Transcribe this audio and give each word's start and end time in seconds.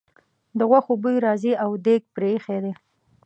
د 0.57 0.59
غوښو 0.69 0.93
بوی 1.01 1.15
راځي 1.25 1.53
او 1.63 1.71
دېګ 1.85 2.01
پرې 2.15 2.29
ایښی 2.33 2.57
دی. 2.63 2.73